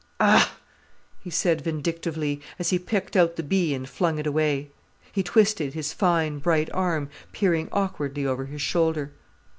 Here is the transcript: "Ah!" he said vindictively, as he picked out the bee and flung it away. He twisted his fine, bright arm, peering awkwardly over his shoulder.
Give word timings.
"Ah!" 0.19 0.55
he 1.19 1.29
said 1.29 1.61
vindictively, 1.61 2.41
as 2.57 2.71
he 2.71 2.79
picked 2.79 3.15
out 3.15 3.35
the 3.35 3.43
bee 3.43 3.71
and 3.75 3.87
flung 3.87 4.17
it 4.17 4.25
away. 4.25 4.71
He 5.11 5.21
twisted 5.21 5.75
his 5.75 5.93
fine, 5.93 6.39
bright 6.39 6.71
arm, 6.73 7.07
peering 7.33 7.69
awkwardly 7.71 8.25
over 8.25 8.45
his 8.47 8.63
shoulder. 8.63 9.11